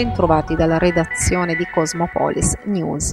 [0.00, 3.12] bentrovati dalla redazione di Cosmopolis News.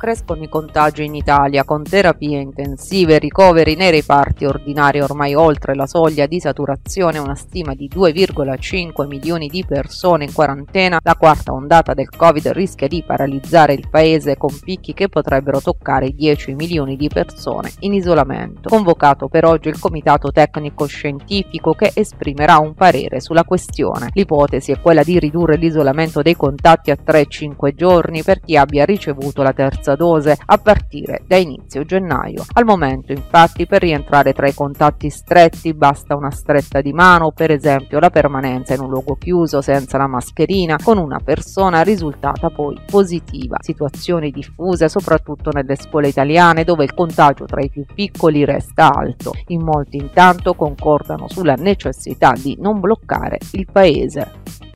[0.00, 5.86] Crescono i contagi in Italia con terapie intensive ricoveri nei reparti ordinari ormai oltre la
[5.86, 11.00] soglia di saturazione, una stima di 2,5 milioni di persone in quarantena.
[11.02, 16.06] La quarta ondata del Covid rischia di paralizzare il paese con picchi che potrebbero toccare
[16.06, 18.70] i 10 milioni di persone in isolamento.
[18.70, 24.08] Convocato per oggi il Comitato Tecnico Scientifico che esprimerà un parere sulla questione.
[24.14, 29.42] L'ipotesi è quella di ridurre l'isolamento dei contatti a 3-5 giorni per chi abbia ricevuto
[29.42, 32.44] la terza terza dose a partire da inizio gennaio.
[32.52, 37.50] Al momento infatti per rientrare tra i contatti stretti basta una stretta di mano, per
[37.50, 42.78] esempio la permanenza in un luogo chiuso senza la mascherina con una persona risultata poi
[42.86, 43.56] positiva.
[43.60, 49.32] Situazioni diffuse soprattutto nelle scuole italiane dove il contagio tra i più piccoli resta alto.
[49.48, 54.69] In molti intanto concordano sulla necessità di non bloccare il paese.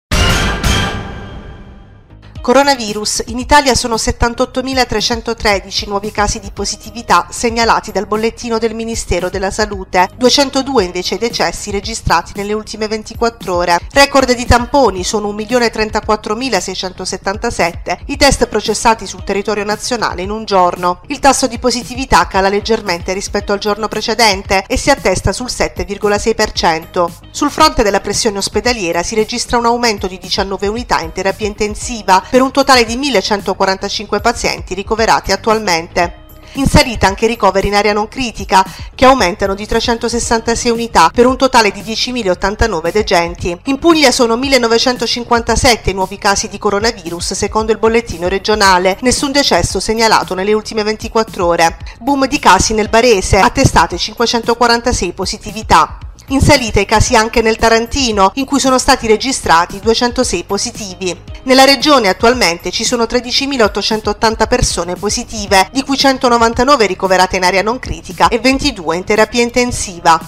[2.44, 3.22] Coronavirus.
[3.28, 10.10] In Italia sono 78.313 nuovi casi di positività segnalati dal bollettino del Ministero della Salute,
[10.14, 13.78] 202 invece i decessi registrati nelle ultime 24 ore.
[13.90, 21.00] Record di tamponi sono 1.034.677 i test processati sul territorio nazionale in un giorno.
[21.06, 27.10] Il tasso di positività cala leggermente rispetto al giorno precedente e si attesta sul 7,6%.
[27.30, 32.22] Sul fronte della pressione ospedaliera si registra un aumento di 19 unità in terapia intensiva
[32.34, 36.22] per un totale di 1145 pazienti ricoverati attualmente
[36.54, 38.64] inserita anche ricoveri in area non critica,
[38.96, 43.56] che aumentano di 366 unità per un totale di 10.089 degenti.
[43.66, 49.78] In Puglia sono 1.957 i nuovi casi di coronavirus secondo il bollettino regionale, nessun decesso
[49.78, 51.76] segnalato nelle ultime 24 ore.
[52.00, 55.98] Boom di casi nel Barese, attestate 546 positività.
[56.28, 61.14] In salita i casi anche nel Tarantino, in cui sono stati registrati 206 positivi.
[61.42, 67.78] Nella regione attualmente ci sono 13.880 persone positive, di cui 199 ricoverate in area non
[67.78, 70.18] critica e 22 in terapia intensiva.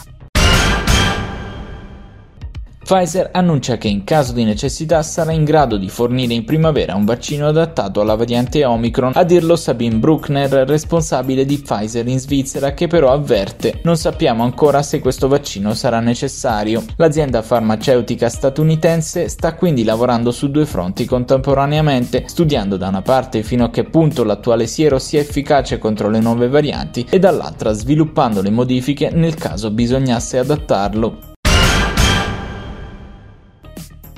[2.86, 7.04] Pfizer annuncia che in caso di necessità sarà in grado di fornire in primavera un
[7.04, 12.86] vaccino adattato alla variante Omicron, a dirlo Sabine Bruckner, responsabile di Pfizer in Svizzera, che
[12.86, 16.84] però avverte non sappiamo ancora se questo vaccino sarà necessario.
[16.94, 23.64] L'azienda farmaceutica statunitense sta quindi lavorando su due fronti contemporaneamente, studiando da una parte fino
[23.64, 28.50] a che punto l'attuale siero sia efficace contro le nuove varianti e dall'altra sviluppando le
[28.50, 31.34] modifiche nel caso bisognasse adattarlo.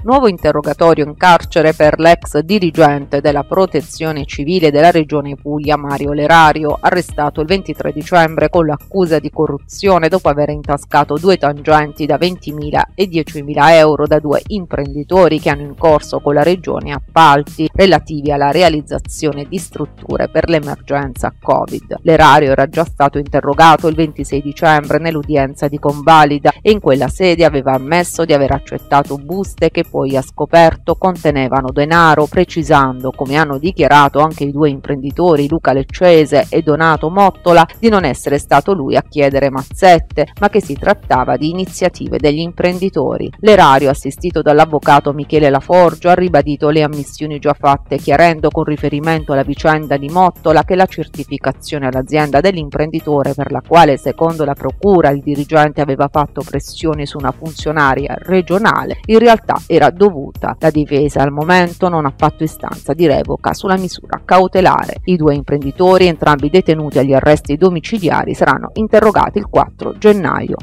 [0.08, 6.78] Nuovo interrogatorio in carcere per l'ex dirigente della protezione civile della regione Puglia Mario Lerario,
[6.80, 12.82] arrestato il 23 dicembre con l'accusa di corruzione dopo aver intascato due tangenti da 20.000
[12.94, 18.32] e 10.000 euro da due imprenditori che hanno in corso con la regione appalti relativi
[18.32, 21.98] alla realizzazione di strutture per l'emergenza Covid.
[22.00, 27.44] Lerario era già stato interrogato il 26 dicembre nell'udienza di convalida e in quella sede
[27.44, 33.58] aveva ammesso di aver accettato buste che poi ha scoperto contenevano denaro, precisando, come hanno
[33.58, 38.96] dichiarato anche i due imprenditori Luca Leccese e Donato Mottola, di non essere stato lui
[38.96, 43.30] a chiedere mazzette, ma che si trattava di iniziative degli imprenditori.
[43.40, 49.42] L'erario, assistito dall'avvocato Michele Laforgio, ha ribadito le ammissioni già fatte, chiarendo con riferimento alla
[49.42, 55.22] vicenda di Mottola che la certificazione all'azienda dell'imprenditore per la quale, secondo la procura, il
[55.22, 60.56] dirigente aveva fatto pressioni su una funzionaria regionale, in realtà era dovuta.
[60.58, 65.00] La difesa al momento non ha fatto istanza di revoca sulla misura cautelare.
[65.04, 70.56] I due imprenditori, entrambi detenuti agli arresti domiciliari, saranno interrogati il 4 gennaio.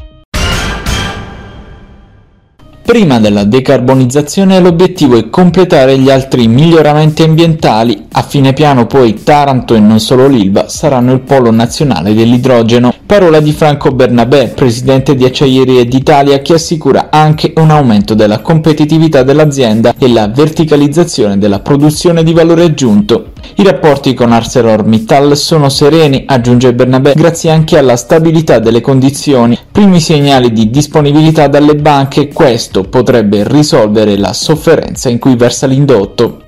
[2.85, 8.05] Prima della decarbonizzazione l'obiettivo è completare gli altri miglioramenti ambientali.
[8.11, 12.93] A fine piano poi Taranto e non solo l'Ilva saranno il polo nazionale dell'idrogeno.
[13.03, 19.23] Parola di Franco Bernabé, presidente di Acciaierie d'Italia, che assicura anche un aumento della competitività
[19.23, 23.31] dell'azienda e la verticalizzazione della produzione di valore aggiunto.
[23.55, 29.57] I rapporti con ArcelorMittal sono sereni, aggiunge Bernabé, grazie anche alla stabilità delle condizioni.
[29.71, 36.44] Primi segnali di disponibilità dalle banche, questo potrebbe risolvere la sofferenza in cui versa l'indotto.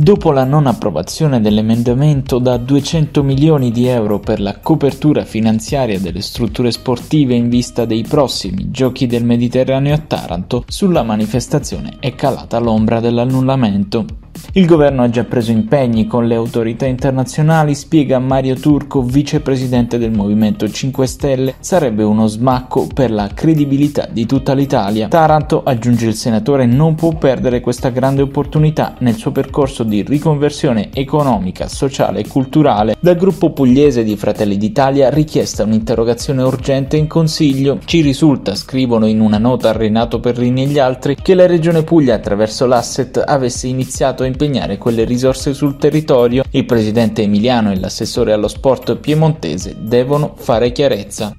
[0.00, 6.22] Dopo la non approvazione dell'emendamento da 200 milioni di euro per la copertura finanziaria delle
[6.22, 12.58] strutture sportive in vista dei prossimi Giochi del Mediterraneo a Taranto, sulla manifestazione è calata
[12.58, 14.06] l'ombra dell'annullamento.
[14.52, 20.10] Il governo ha già preso impegni con le autorità internazionali, spiega Mario Turco, vicepresidente del
[20.10, 25.08] Movimento 5 Stelle, sarebbe uno smacco per la credibilità di tutta l'Italia.
[25.08, 30.90] Taranto, aggiunge il senatore, non può perdere questa grande opportunità nel suo percorso di riconversione
[30.92, 32.96] economica, sociale e culturale.
[32.98, 37.78] Dal gruppo pugliese di Fratelli d'Italia richiesta un'interrogazione urgente in Consiglio.
[37.84, 41.84] Ci risulta, scrivono in una nota a Renato Perrini e gli altri, che la Regione
[41.84, 47.78] Puglia attraverso l'asset avesse iniziato a impegnare quelle risorse sul territorio, il presidente emiliano e
[47.78, 51.36] l'assessore allo sport piemontese devono fare chiarezza.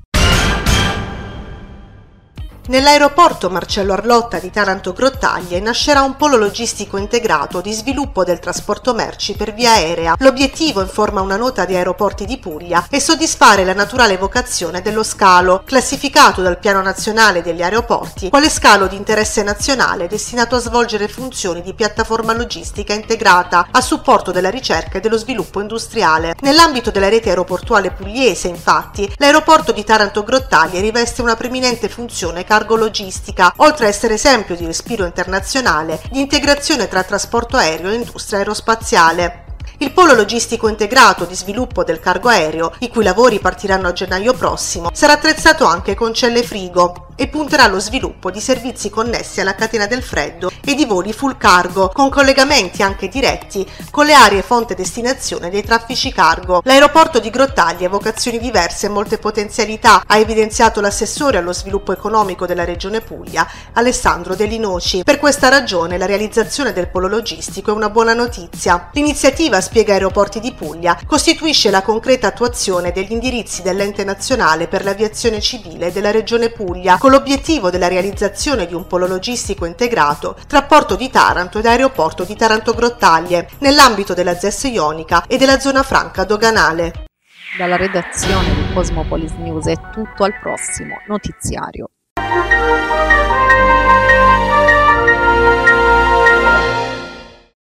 [2.72, 8.94] Nell'aeroporto Marcello Arlotta di Taranto Grottaglie nascerà un polo logistico integrato di sviluppo del trasporto
[8.94, 10.16] merci per via aerea.
[10.20, 15.64] L'obiettivo, informa una nota di Aeroporti di Puglia, è soddisfare la naturale vocazione dello scalo,
[15.66, 21.62] classificato dal Piano Nazionale degli Aeroporti quale scalo di interesse nazionale destinato a svolgere funzioni
[21.62, 26.36] di piattaforma logistica integrata a supporto della ricerca e dello sviluppo industriale.
[26.40, 33.54] Nell'ambito della rete aeroportuale pugliese, infatti, l'aeroporto di Taranto Grottaglie riveste una preminente funzione cargo-logistica,
[33.58, 39.46] oltre a essere esempio di respiro internazionale di integrazione tra trasporto aereo e industria aerospaziale.
[39.80, 44.34] Il polo logistico integrato di sviluppo del cargo aereo, i cui lavori partiranno a gennaio
[44.34, 49.56] prossimo, sarà attrezzato anche con celle frigo, e punterà allo sviluppo di servizi connessi alla
[49.56, 54.42] catena del freddo e di voli full cargo, con collegamenti anche diretti con le aree
[54.42, 56.62] fonte destinazione dei traffici cargo.
[56.63, 62.46] L'aeroporto di Grottaglia ha vocazioni diverse e molte potenzialità, ha evidenziato l'assessore allo sviluppo economico
[62.46, 65.04] della regione Puglia, Alessandro Delinoci.
[65.04, 68.90] Per questa ragione la realizzazione del polo logistico è una buona notizia.
[68.94, 75.42] L'iniziativa, spiega Aeroporti di Puglia, costituisce la concreta attuazione degli indirizzi dell'ente nazionale per l'aviazione
[75.42, 80.98] civile della regione Puglia, con l'obiettivo della realizzazione di un polo logistico integrato tra Porto
[80.98, 86.25] di Taranto ed Aeroporto di Taranto Grottaglie, nell'ambito della ZES Ionica e della zona franca
[86.25, 87.06] doganale.
[87.57, 91.92] Dalla redazione di Cosmopolis News è tutto al prossimo notiziario.